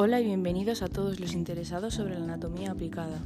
Hola 0.00 0.20
y 0.20 0.26
bienvenidos 0.26 0.82
a 0.82 0.86
todos 0.86 1.18
los 1.18 1.32
interesados 1.32 1.94
sobre 1.94 2.16
la 2.16 2.24
anatomía 2.24 2.70
aplicada. 2.70 3.18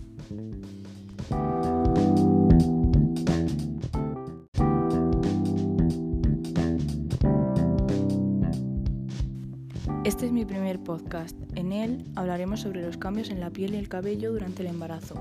Este 10.03 10.25
es 10.25 10.33
mi 10.33 10.47
primer 10.47 10.83
podcast. 10.83 11.37
En 11.57 11.73
él 11.73 12.07
hablaremos 12.15 12.61
sobre 12.61 12.81
los 12.81 12.97
cambios 12.97 13.29
en 13.29 13.41
la 13.41 13.51
piel 13.51 13.75
y 13.75 13.77
el 13.77 13.91
cabello 13.91 14.33
durante 14.33 14.63
el 14.63 14.69
embarazo. 14.69 15.17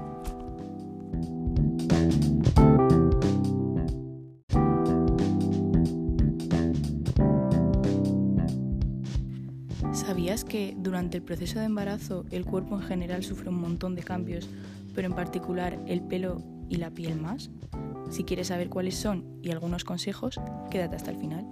¿Sabías 10.22 10.46
que 10.46 10.76
durante 10.78 11.18
el 11.18 11.24
proceso 11.24 11.58
de 11.58 11.66
embarazo 11.66 12.26
el 12.30 12.46
cuerpo 12.46 12.76
en 12.76 12.84
general 12.84 13.24
sufre 13.24 13.50
un 13.50 13.60
montón 13.60 13.96
de 13.96 14.04
cambios, 14.04 14.48
pero 14.94 15.08
en 15.08 15.16
particular 15.16 15.80
el 15.88 16.04
pelo 16.04 16.44
y 16.70 16.76
la 16.76 16.92
piel 16.92 17.20
más? 17.20 17.50
Si 18.12 18.24
quieres 18.24 18.50
saber 18.50 18.70
cuáles 18.70 18.94
son 18.94 19.40
y 19.42 19.50
algunos 19.50 19.84
consejos, 19.84 20.40
quédate 20.70 20.96
hasta 20.96 21.10
el 21.10 21.18
final. 21.18 21.48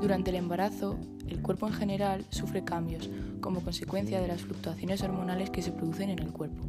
Durante 0.00 0.30
el 0.30 0.36
embarazo, 0.36 0.96
el 1.26 1.42
cuerpo 1.42 1.66
en 1.66 1.74
general 1.74 2.24
sufre 2.30 2.62
cambios 2.62 3.10
como 3.40 3.62
consecuencia 3.62 4.20
de 4.20 4.28
las 4.28 4.42
fluctuaciones 4.42 5.02
hormonales 5.02 5.50
que 5.50 5.62
se 5.62 5.72
producen 5.72 6.10
en 6.10 6.20
el 6.20 6.32
cuerpo. 6.32 6.62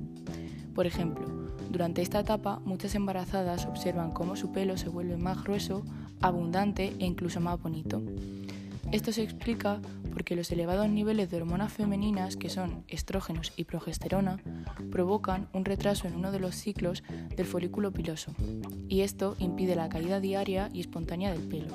Por 0.74 0.88
ejemplo, 0.88 1.47
durante 1.70 2.02
esta 2.02 2.20
etapa 2.20 2.60
muchas 2.66 2.96
embarazadas 2.96 3.66
observan 3.66 4.12
cómo 4.12 4.36
su 4.36 4.52
pelo 4.52 4.78
se 4.78 4.90
vuelve 4.90 5.18
más 5.18 5.44
grueso, 5.44 5.84
abundante 6.22 6.94
e 7.00 7.06
incluso 7.06 7.40
más 7.40 7.62
bonito. 7.62 8.02
Esto 8.92 9.12
se 9.12 9.24
explica 9.24 9.82
porque 10.14 10.36
los 10.36 10.52
elevados 10.52 10.90
niveles 10.90 11.30
de 11.30 11.38
hormonas 11.38 11.74
femeninas, 11.74 12.38
que 12.38 12.50
son 12.50 12.84
estrógenos 12.88 13.54
y 13.56 13.66
progesterona, 13.66 14.40
provocan 14.92 15.48
un 15.54 15.66
retraso 15.66 16.08
en 16.08 16.16
uno 16.16 16.32
de 16.32 16.40
los 16.40 16.56
ciclos 16.56 17.04
del 17.36 17.46
folículo 17.46 17.92
piloso, 17.92 18.34
y 18.88 19.02
esto 19.02 19.36
impide 19.40 19.76
la 19.76 19.90
caída 19.90 20.20
diaria 20.20 20.70
y 20.74 20.80
espontánea 20.80 21.32
del 21.32 21.42
pelo. 21.42 21.68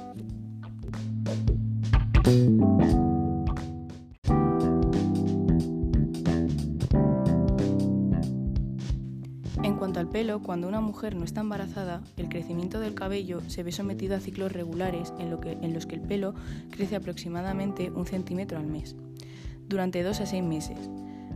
Cuando 10.23 10.69
una 10.69 10.81
mujer 10.81 11.17
no 11.17 11.25
está 11.25 11.41
embarazada, 11.41 12.01
el 12.17 12.29
crecimiento 12.29 12.79
del 12.79 12.95
cabello 12.95 13.41
se 13.49 13.65
ve 13.65 13.73
sometido 13.73 14.15
a 14.15 14.21
ciclos 14.21 14.53
regulares 14.53 15.13
en, 15.19 15.31
los 15.75 15.87
que 15.87 15.95
el 15.97 16.01
pelo 16.01 16.35
crece 16.71 16.95
aproximadamente 16.95 17.91
un 17.91 18.07
centímetro 18.07 18.59
al 18.59 18.67
mes, 18.67 18.95
durante 19.69 20.03
dos 20.05 20.21
a 20.21 20.27
seis 20.27 20.45
meses. 20.45 20.79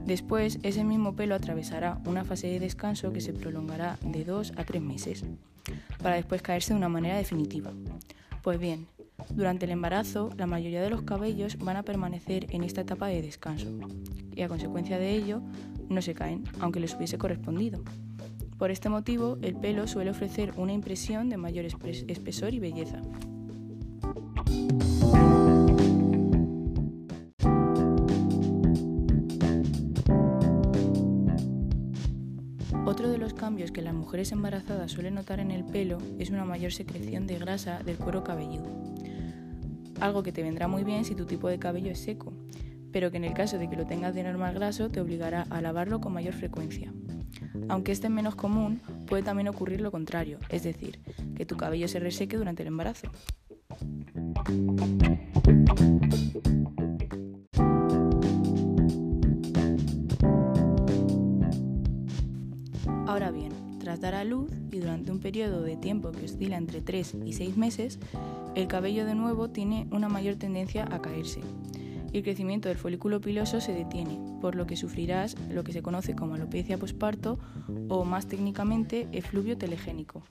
Después, 0.04 0.60
ese 0.62 0.84
mismo 0.84 1.16
pelo 1.16 1.34
atravesará 1.34 2.00
una 2.06 2.24
fase 2.24 2.46
de 2.46 2.60
descanso 2.60 3.12
que 3.12 3.20
se 3.20 3.32
prolongará 3.32 3.98
de 4.02 4.24
dos 4.24 4.52
a 4.56 4.62
tres 4.62 4.82
meses, 4.82 5.24
para 6.00 6.14
después 6.14 6.42
caerse 6.42 6.72
de 6.72 6.78
una 6.78 6.88
manera 6.88 7.16
definitiva. 7.16 7.72
Pues 8.42 8.60
bien, 8.60 8.86
durante 9.30 9.64
el 9.64 9.72
embarazo, 9.72 10.30
la 10.36 10.46
mayoría 10.46 10.80
de 10.80 10.90
los 10.90 11.02
cabellos 11.02 11.58
van 11.58 11.76
a 11.76 11.82
permanecer 11.82 12.46
en 12.50 12.62
esta 12.62 12.82
etapa 12.82 13.08
de 13.08 13.20
descanso 13.20 13.66
y 14.32 14.42
a 14.42 14.48
consecuencia 14.48 14.96
de 14.98 15.12
ello 15.12 15.42
no 15.88 16.00
se 16.02 16.14
caen, 16.14 16.44
aunque 16.60 16.78
les 16.78 16.94
hubiese 16.94 17.18
correspondido. 17.18 17.82
Por 18.58 18.70
este 18.70 18.88
motivo, 18.88 19.36
el 19.42 19.54
pelo 19.54 19.86
suele 19.86 20.10
ofrecer 20.10 20.54
una 20.56 20.72
impresión 20.72 21.28
de 21.28 21.36
mayor 21.36 21.66
espesor 21.66 22.54
y 22.54 22.58
belleza. 22.58 23.02
Otro 32.86 33.10
de 33.10 33.18
los 33.18 33.34
cambios 33.34 33.72
que 33.72 33.82
las 33.82 33.92
mujeres 33.92 34.32
embarazadas 34.32 34.92
suelen 34.92 35.16
notar 35.16 35.38
en 35.40 35.50
el 35.50 35.64
pelo 35.64 35.98
es 36.18 36.30
una 36.30 36.46
mayor 36.46 36.72
secreción 36.72 37.26
de 37.26 37.38
grasa 37.38 37.80
del 37.80 37.98
cuero 37.98 38.24
cabelludo. 38.24 38.70
Algo 40.00 40.22
que 40.22 40.32
te 40.32 40.42
vendrá 40.42 40.66
muy 40.66 40.82
bien 40.82 41.04
si 41.04 41.14
tu 41.14 41.26
tipo 41.26 41.48
de 41.48 41.58
cabello 41.58 41.90
es 41.90 41.98
seco, 41.98 42.32
pero 42.90 43.10
que 43.10 43.18
en 43.18 43.24
el 43.24 43.34
caso 43.34 43.58
de 43.58 43.68
que 43.68 43.76
lo 43.76 43.84
tengas 43.84 44.14
de 44.14 44.22
normal 44.22 44.54
graso 44.54 44.88
te 44.88 45.00
obligará 45.00 45.42
a 45.50 45.60
lavarlo 45.60 46.00
con 46.00 46.14
mayor 46.14 46.32
frecuencia. 46.32 46.90
Aunque 47.68 47.92
este 47.92 48.06
es 48.06 48.12
menos 48.12 48.34
común, 48.34 48.80
puede 49.06 49.22
también 49.22 49.48
ocurrir 49.48 49.80
lo 49.80 49.90
contrario, 49.90 50.38
es 50.48 50.62
decir, 50.62 51.00
que 51.34 51.46
tu 51.46 51.56
cabello 51.56 51.88
se 51.88 52.00
reseque 52.00 52.36
durante 52.36 52.62
el 52.62 52.68
embarazo. 52.68 53.10
Ahora 63.06 63.30
bien, 63.30 63.52
tras 63.78 64.00
dar 64.00 64.14
a 64.14 64.24
luz 64.24 64.50
y 64.70 64.78
durante 64.78 65.10
un 65.10 65.20
periodo 65.20 65.62
de 65.62 65.76
tiempo 65.76 66.12
que 66.12 66.24
oscila 66.24 66.56
entre 66.56 66.80
3 66.80 67.16
y 67.24 67.32
6 67.32 67.56
meses, 67.56 67.98
el 68.54 68.68
cabello 68.68 69.06
de 69.06 69.14
nuevo 69.14 69.50
tiene 69.50 69.86
una 69.90 70.08
mayor 70.08 70.36
tendencia 70.36 70.88
a 70.90 71.00
caerse 71.00 71.40
el 72.16 72.22
crecimiento 72.22 72.68
del 72.68 72.78
folículo 72.78 73.20
piloso 73.20 73.60
se 73.60 73.72
detiene, 73.72 74.18
por 74.40 74.54
lo 74.54 74.66
que 74.66 74.76
sufrirás 74.76 75.36
lo 75.50 75.64
que 75.64 75.72
se 75.72 75.82
conoce 75.82 76.16
como 76.16 76.34
alopecia 76.34 76.78
posparto 76.78 77.38
o 77.88 78.04
más 78.04 78.26
técnicamente 78.26 79.06
efluvio 79.12 79.58
telegénico. 79.58 80.22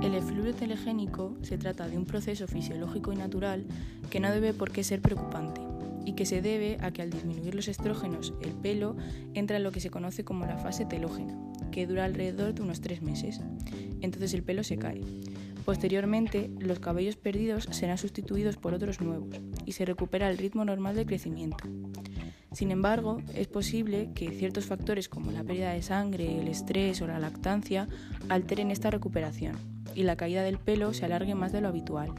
El 0.00 0.14
efluvio 0.14 0.54
telegénico 0.54 1.36
se 1.42 1.58
trata 1.58 1.88
de 1.88 1.98
un 1.98 2.04
proceso 2.04 2.46
fisiológico 2.46 3.12
y 3.12 3.16
natural 3.16 3.66
que 4.10 4.20
no 4.20 4.30
debe 4.30 4.52
por 4.52 4.70
qué 4.70 4.84
ser 4.84 5.00
preocupante 5.00 5.60
y 6.04 6.14
que 6.14 6.26
se 6.26 6.42
debe 6.42 6.78
a 6.80 6.92
que 6.92 7.02
al 7.02 7.10
disminuir 7.10 7.54
los 7.54 7.68
estrógenos 7.68 8.34
el 8.42 8.52
pelo 8.52 8.96
entra 9.34 9.56
en 9.56 9.62
lo 9.62 9.72
que 9.72 9.80
se 9.80 9.90
conoce 9.90 10.24
como 10.24 10.46
la 10.46 10.58
fase 10.58 10.84
telógena, 10.84 11.36
que 11.70 11.86
dura 11.86 12.04
alrededor 12.04 12.54
de 12.54 12.62
unos 12.62 12.80
tres 12.80 13.02
meses. 13.02 13.40
Entonces 14.00 14.34
el 14.34 14.42
pelo 14.42 14.64
se 14.64 14.78
cae. 14.78 15.02
Posteriormente, 15.64 16.50
los 16.58 16.80
cabellos 16.80 17.16
perdidos 17.16 17.68
serán 17.70 17.98
sustituidos 17.98 18.56
por 18.56 18.74
otros 18.74 19.00
nuevos 19.00 19.36
y 19.64 19.72
se 19.72 19.84
recupera 19.84 20.28
el 20.28 20.38
ritmo 20.38 20.64
normal 20.64 20.96
de 20.96 21.06
crecimiento. 21.06 21.64
Sin 22.52 22.70
embargo, 22.70 23.22
es 23.34 23.46
posible 23.46 24.10
que 24.14 24.30
ciertos 24.30 24.66
factores 24.66 25.08
como 25.08 25.30
la 25.30 25.44
pérdida 25.44 25.72
de 25.72 25.82
sangre, 25.82 26.40
el 26.40 26.48
estrés 26.48 27.00
o 27.00 27.06
la 27.06 27.18
lactancia 27.18 27.88
alteren 28.28 28.70
esta 28.70 28.90
recuperación 28.90 29.56
y 29.94 30.02
la 30.02 30.16
caída 30.16 30.42
del 30.42 30.58
pelo 30.58 30.92
se 30.92 31.04
alargue 31.04 31.34
más 31.34 31.52
de 31.52 31.60
lo 31.60 31.68
habitual. 31.68 32.12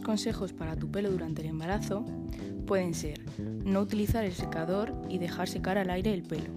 Consejos 0.00 0.52
para 0.52 0.76
tu 0.76 0.90
pelo 0.90 1.10
durante 1.10 1.42
el 1.42 1.48
embarazo 1.48 2.04
pueden 2.66 2.94
ser 2.94 3.20
no 3.38 3.80
utilizar 3.80 4.24
el 4.24 4.32
secador 4.32 4.94
y 5.08 5.18
dejar 5.18 5.48
secar 5.48 5.78
al 5.78 5.90
aire 5.90 6.12
el 6.12 6.22
pelo. 6.22 6.52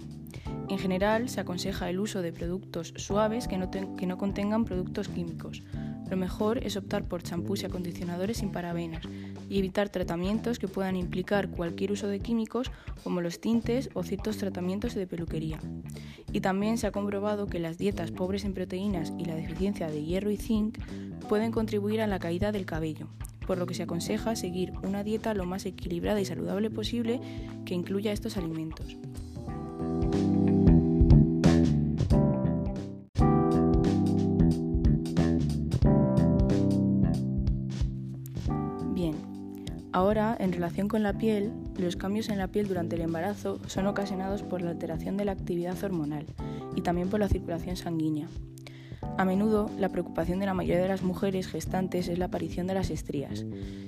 En 0.68 0.78
general 0.78 1.28
se 1.28 1.40
aconseja 1.40 1.88
el 1.88 1.98
uso 1.98 2.20
de 2.22 2.32
productos 2.32 2.92
suaves 2.96 3.48
que 3.48 3.56
no, 3.56 3.70
que 3.70 4.06
no 4.06 4.18
contengan 4.18 4.64
productos 4.64 5.08
químicos. 5.08 5.62
Lo 6.10 6.16
mejor 6.16 6.64
es 6.64 6.76
optar 6.76 7.04
por 7.04 7.22
champús 7.22 7.62
y 7.62 7.66
acondicionadores 7.66 8.38
sin 8.38 8.50
parabenas 8.50 9.02
y 9.48 9.58
evitar 9.58 9.88
tratamientos 9.88 10.58
que 10.58 10.68
puedan 10.68 10.96
implicar 10.96 11.50
cualquier 11.50 11.92
uso 11.92 12.06
de 12.06 12.20
químicos 12.20 12.70
como 13.04 13.20
los 13.20 13.40
tintes 13.40 13.90
o 13.94 14.02
ciertos 14.02 14.38
tratamientos 14.38 14.94
de 14.94 15.06
peluquería. 15.06 15.58
Y 16.32 16.40
también 16.40 16.78
se 16.78 16.86
ha 16.86 16.92
comprobado 16.92 17.46
que 17.46 17.58
las 17.58 17.78
dietas 17.78 18.10
pobres 18.10 18.44
en 18.44 18.54
proteínas 18.54 19.12
y 19.18 19.24
la 19.26 19.34
deficiencia 19.34 19.88
de 19.88 20.04
hierro 20.04 20.30
y 20.30 20.36
zinc 20.36 20.78
pueden 21.28 21.52
contribuir 21.52 22.00
a 22.00 22.06
la 22.06 22.18
caída 22.18 22.52
del 22.52 22.66
cabello, 22.66 23.08
por 23.48 23.56
lo 23.56 23.64
que 23.64 23.72
se 23.72 23.84
aconseja 23.84 24.36
seguir 24.36 24.74
una 24.82 25.02
dieta 25.02 25.32
lo 25.32 25.46
más 25.46 25.64
equilibrada 25.64 26.20
y 26.20 26.26
saludable 26.26 26.68
posible 26.68 27.18
que 27.64 27.72
incluya 27.72 28.12
estos 28.12 28.36
alimentos. 28.36 28.98
Bien, 38.92 39.14
ahora 39.92 40.36
en 40.38 40.52
relación 40.52 40.88
con 40.88 41.02
la 41.02 41.16
piel, 41.16 41.50
los 41.78 41.96
cambios 41.96 42.28
en 42.28 42.36
la 42.36 42.48
piel 42.48 42.68
durante 42.68 42.96
el 42.96 43.02
embarazo 43.02 43.60
son 43.66 43.86
ocasionados 43.86 44.42
por 44.42 44.60
la 44.60 44.72
alteración 44.72 45.16
de 45.16 45.24
la 45.24 45.32
actividad 45.32 45.82
hormonal 45.82 46.26
y 46.76 46.82
también 46.82 47.08
por 47.08 47.20
la 47.20 47.28
circulación 47.30 47.76
sanguínea. 47.76 48.28
A 49.16 49.24
menudo, 49.24 49.70
la 49.78 49.88
preocupación 49.88 50.38
de 50.38 50.46
la 50.46 50.54
mayoría 50.54 50.82
de 50.82 50.88
las 50.88 51.02
mujeres 51.02 51.48
gestantes 51.48 52.08
es 52.08 52.18
la 52.18 52.26
aparición 52.26 52.66
de 52.66 52.74
las 52.74 52.90
estrías. 52.90 53.44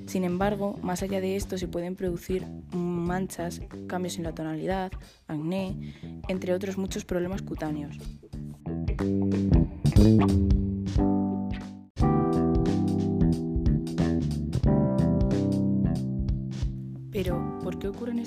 Sin 0.07 0.25
embargo, 0.25 0.79
más 0.83 1.03
allá 1.03 1.21
de 1.21 1.37
esto 1.37 1.59
se 1.59 1.69
pueden 1.69 1.95
producir 1.95 2.47
manchas, 2.73 3.61
cambios 3.87 4.17
en 4.19 4.25
la 4.25 4.35
tonalidad, 4.35 4.91
acné, 5.29 5.95
entre 6.29 6.55
otros 6.55 6.79
muchos 6.79 7.05
problemas 7.05 7.43
cutáneos. 7.43 7.97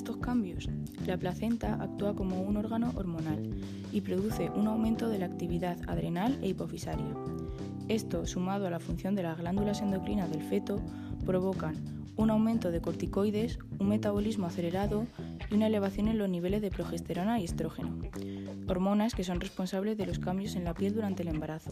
Estos 0.04 0.18
cambios? 0.18 0.68
La 1.08 1.16
placenta 1.16 1.76
actúa 1.76 2.14
como 2.14 2.42
un 2.42 2.58
órgano 2.58 2.92
hormonal 2.98 3.52
y 3.94 4.02
produce 4.02 4.50
un 4.50 4.68
aumento 4.68 5.08
de 5.08 5.18
la 5.18 5.28
actividad 5.28 5.78
adrenal 5.88 6.38
e 6.42 6.50
hipofisaria. 6.50 7.06
Esto, 7.88 8.28
sumado 8.28 8.68
a 8.68 8.70
la 8.70 8.82
función 8.82 9.16
de 9.16 9.24
las 9.24 9.38
glándulas 9.38 9.82
endocrinas 9.82 10.30
del 10.30 10.44
feto, 10.44 10.82
provocan 11.26 11.76
un 12.18 12.32
aumento 12.32 12.70
de 12.70 12.82
corticoides, 12.82 13.60
un 13.80 13.88
metabolismo 13.88 14.46
acelerado 14.46 15.08
y 15.50 15.56
una 15.56 15.68
elevación 15.68 16.10
en 16.10 16.18
los 16.18 16.28
niveles 16.28 16.62
de 16.62 16.70
progesterona 16.70 17.40
y 17.40 17.46
estrógeno, 17.46 17.98
hormonas 18.68 19.16
que 19.16 19.24
son 19.24 19.40
responsables 19.40 19.98
de 19.98 20.06
los 20.06 20.20
cambios 20.20 20.58
en 20.58 20.66
la 20.66 20.74
piel 20.74 20.96
durante 20.96 21.24
el 21.24 21.30
embarazo. 21.30 21.72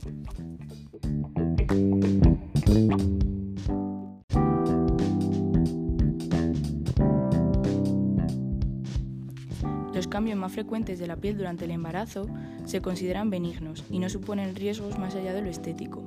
Cambios 10.22 10.38
más 10.38 10.52
frecuentes 10.52 11.00
de 11.00 11.08
la 11.08 11.16
piel 11.16 11.36
durante 11.36 11.66
el 11.66 11.72
embarazo 11.72 12.28
se 12.66 12.80
consideran 12.80 13.32
benignos 13.32 13.84
y 13.90 13.98
no 13.98 14.08
suponen 14.08 14.56
riesgos 14.56 15.00
más 15.00 15.16
allá 15.16 15.34
de 15.34 15.42
lo 15.42 15.50
estético. 15.50 16.04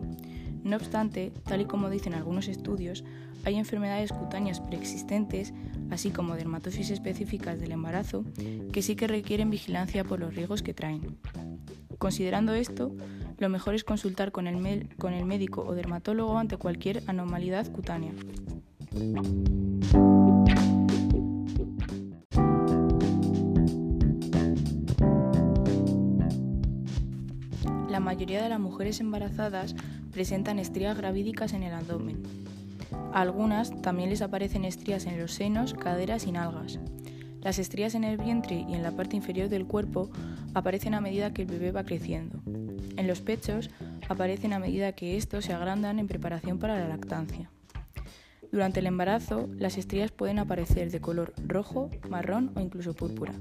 No 0.63 0.77
obstante, 0.77 1.33
tal 1.43 1.63
y 1.63 1.65
como 1.65 1.91
dicen 1.91 2.15
algunos 2.15 2.47
estudios, 2.47 3.03
hay 3.45 3.57
enfermedades 3.57 4.13
cutáneas 4.13 4.61
preexistentes, 4.61 5.53
así 5.91 6.11
como 6.11 6.37
dermatosis 6.37 6.91
específicas 6.91 7.59
del 7.59 7.73
embarazo, 7.73 8.25
que 8.71 8.83
sí 8.83 8.95
que 8.95 9.09
requieren 9.09 9.51
vigilancia 9.51 10.05
por 10.05 10.21
los 10.21 10.33
riesgos 10.33 10.63
que 10.63 10.75
traen. 10.75 11.19
Considerando 11.99 12.55
esto, 12.55 12.95
lo 13.39 13.49
mejor 13.49 13.75
es 13.75 13.83
consultar 13.83 14.31
con 14.31 14.47
el, 14.47 14.95
con 14.97 15.13
el 15.13 15.27
médico 15.27 15.65
o 15.67 15.75
dermatólogo 15.75 16.39
ante 16.39 16.57
cualquier 16.57 17.03
anormalidad 17.09 17.67
cutánea. 17.73 18.13
Mayoría 28.15 28.45
de 28.45 28.49
las 28.49 28.61
mujeres 28.61 29.01
embarazadas 29.01 29.75
presentan 30.13 30.61
estrías 30.61 30.97
gravídicas 30.97 31.53
en 31.53 31.65
el 31.65 31.75
abdomen. 31.75 32.23
A 33.13 33.23
algunas 33.23 33.83
también 33.83 34.09
les 34.09 34.23
aparecen 34.23 34.65
estrías 34.65 35.07
en 35.07 35.19
los 35.19 35.33
senos, 35.33 35.75
caderas 35.75 36.25
y 36.25 36.31
nalgas. 36.31 36.79
Las 37.43 37.59
estrías 37.59 37.97
en 37.97 38.05
el 38.05 38.17
vientre 38.17 38.65
y 38.69 38.75
en 38.75 38.85
la 38.85 38.93
parte 38.93 39.17
inferior 39.17 39.49
del 39.49 39.67
cuerpo 39.67 40.11
aparecen 40.55 40.95
a 40.95 41.01
medida 41.01 41.35
que 41.35 41.43
el 41.43 41.49
bebé 41.49 41.73
va 41.73 41.83
creciendo. 41.83 42.39
En 42.97 43.09
los 43.09 43.21
pechos 43.21 43.69
aparecen 44.09 44.53
a 44.53 44.61
medida 44.61 44.93
que 44.93 45.17
estos 45.17 45.47
se 45.47 45.53
agrandan 45.53 45.99
en 45.99 46.07
preparación 46.07 46.61
para 46.61 46.79
la 46.79 46.87
lactancia. 46.87 47.51
Durante 48.53 48.79
el 48.79 48.87
embarazo, 48.87 49.49
las 49.59 49.77
estrías 49.77 50.13
pueden 50.13 50.39
aparecer 50.39 50.93
de 50.93 51.01
color 51.01 51.35
rojo, 51.49 51.91
marrón 52.09 52.53
o 52.55 52.61
incluso 52.61 52.95
púrpura. 52.95 53.35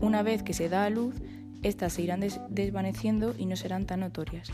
Una 0.00 0.22
vez 0.22 0.42
que 0.42 0.52
se 0.52 0.68
da 0.68 0.84
a 0.84 0.90
luz, 0.90 1.14
estas 1.62 1.92
se 1.92 2.02
irán 2.02 2.20
desvaneciendo 2.48 3.34
y 3.38 3.46
no 3.46 3.56
serán 3.56 3.86
tan 3.86 4.00
notorias. 4.00 4.50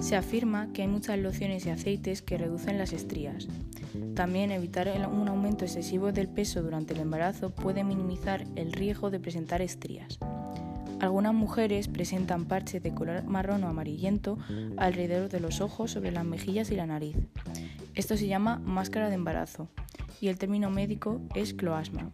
Se 0.00 0.16
afirma 0.16 0.70
que 0.72 0.82
hay 0.82 0.88
muchas 0.88 1.18
lociones 1.18 1.64
y 1.64 1.70
aceites 1.70 2.20
que 2.20 2.36
reducen 2.36 2.76
las 2.78 2.92
estrías. 2.92 3.48
También 4.14 4.50
evitar 4.50 4.88
un 5.10 5.28
aumento 5.28 5.64
excesivo 5.64 6.12
del 6.12 6.28
peso 6.28 6.62
durante 6.62 6.92
el 6.94 7.00
embarazo 7.00 7.50
puede 7.50 7.84
minimizar 7.84 8.44
el 8.54 8.72
riesgo 8.72 9.10
de 9.10 9.18
presentar 9.18 9.62
estrías. 9.62 10.18
Algunas 11.00 11.34
mujeres 11.34 11.88
presentan 11.88 12.46
parches 12.46 12.82
de 12.82 12.94
color 12.94 13.24
marrón 13.24 13.64
o 13.64 13.68
amarillento 13.68 14.38
alrededor 14.76 15.28
de 15.28 15.40
los 15.40 15.60
ojos, 15.60 15.90
sobre 15.90 16.12
las 16.12 16.24
mejillas 16.24 16.70
y 16.70 16.76
la 16.76 16.86
nariz. 16.86 17.16
Esto 17.94 18.16
se 18.16 18.26
llama 18.26 18.60
máscara 18.64 19.08
de 19.08 19.14
embarazo 19.14 19.68
y 20.20 20.28
el 20.28 20.38
término 20.38 20.70
médico 20.70 21.20
es 21.34 21.54
cloasma. 21.54 22.10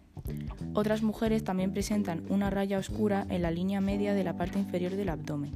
Otras 0.75 1.03
mujeres 1.03 1.44
también 1.44 1.73
presentan 1.73 2.23
una 2.29 2.50
raya 2.50 2.79
oscura 2.79 3.27
en 3.31 3.43
la 3.43 3.50
línea 3.50 3.81
media 3.81 4.15
de 4.15 4.25
la 4.25 4.37
parte 4.37 4.59
inferior 4.59 4.93
del 4.93 5.09
abdomen, 5.09 5.53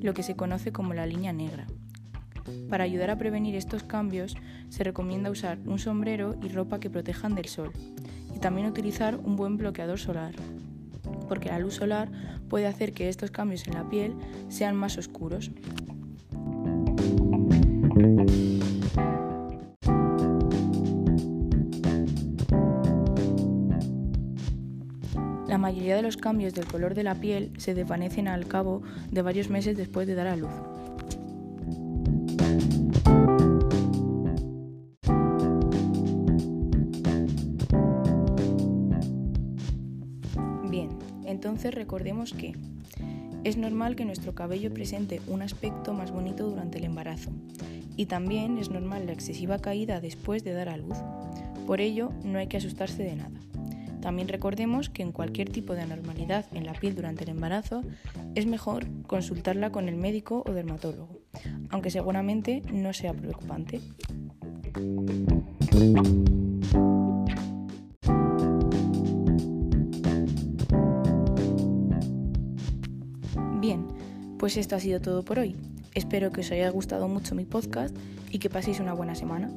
lo 0.00 0.14
que 0.14 0.22
se 0.22 0.36
conoce 0.36 0.72
como 0.72 0.94
la 0.94 1.06
línea 1.06 1.32
negra. 1.32 1.66
Para 2.70 2.84
ayudar 2.84 3.10
a 3.10 3.18
prevenir 3.18 3.56
estos 3.56 3.82
cambios, 3.82 4.36
se 4.68 4.84
recomienda 4.84 5.30
usar 5.30 5.58
un 5.66 5.78
sombrero 5.78 6.36
y 6.42 6.48
ropa 6.48 6.80
que 6.80 6.90
protejan 6.90 7.34
del 7.34 7.46
sol, 7.46 7.72
y 8.34 8.38
también 8.38 8.66
utilizar 8.66 9.16
un 9.16 9.36
buen 9.36 9.56
bloqueador 9.56 9.98
solar, 9.98 10.34
porque 11.26 11.48
la 11.48 11.58
luz 11.58 11.74
solar 11.74 12.08
puede 12.48 12.66
hacer 12.66 12.92
que 12.92 13.08
estos 13.08 13.30
cambios 13.30 13.66
en 13.66 13.74
la 13.74 13.88
piel 13.88 14.14
sean 14.48 14.76
más 14.76 14.98
oscuros. 14.98 15.50
La 25.48 25.58
mayoría 25.58 25.96
de 25.96 26.02
los 26.02 26.16
cambios 26.16 26.52
del 26.54 26.66
color 26.66 26.94
de 26.94 27.02
la 27.02 27.14
piel 27.14 27.52
se 27.56 27.74
desvanecen 27.74 28.28
al 28.28 28.46
cabo 28.46 28.82
de 29.10 29.22
varios 29.22 29.48
meses 29.48 29.76
después 29.76 30.06
de 30.06 30.14
dar 30.14 30.26
a 30.26 30.36
luz. 30.36 30.50
Entonces 41.26 41.74
recordemos 41.74 42.32
que 42.32 42.54
es 43.44 43.56
normal 43.56 43.94
que 43.94 44.04
nuestro 44.04 44.34
cabello 44.34 44.72
presente 44.72 45.20
un 45.28 45.42
aspecto 45.42 45.92
más 45.92 46.10
bonito 46.10 46.48
durante 46.48 46.78
el 46.78 46.84
embarazo 46.84 47.30
y 47.96 48.06
también 48.06 48.58
es 48.58 48.70
normal 48.70 49.06
la 49.06 49.12
excesiva 49.12 49.58
caída 49.58 50.00
después 50.00 50.44
de 50.44 50.52
dar 50.52 50.68
a 50.68 50.76
luz. 50.76 50.96
Por 51.66 51.80
ello, 51.80 52.12
no 52.24 52.38
hay 52.38 52.46
que 52.46 52.58
asustarse 52.58 53.02
de 53.02 53.16
nada. 53.16 53.40
También 54.00 54.28
recordemos 54.28 54.88
que 54.88 55.02
en 55.02 55.10
cualquier 55.10 55.48
tipo 55.48 55.74
de 55.74 55.82
anormalidad 55.82 56.44
en 56.52 56.64
la 56.64 56.74
piel 56.74 56.94
durante 56.94 57.24
el 57.24 57.30
embarazo 57.30 57.82
es 58.34 58.46
mejor 58.46 58.86
consultarla 59.06 59.70
con 59.70 59.88
el 59.88 59.96
médico 59.96 60.44
o 60.46 60.52
dermatólogo, 60.52 61.20
aunque 61.70 61.90
seguramente 61.90 62.62
no 62.72 62.92
sea 62.92 63.14
preocupante. 63.14 63.80
Bien, 73.66 73.84
pues 74.38 74.56
esto 74.58 74.76
ha 74.76 74.78
sido 74.78 75.00
todo 75.00 75.24
por 75.24 75.40
hoy. 75.40 75.56
Espero 75.92 76.30
que 76.30 76.42
os 76.42 76.52
haya 76.52 76.70
gustado 76.70 77.08
mucho 77.08 77.34
mi 77.34 77.44
podcast 77.44 77.96
y 78.30 78.38
que 78.38 78.48
paséis 78.48 78.78
una 78.78 78.92
buena 78.92 79.16
semana. 79.16 79.50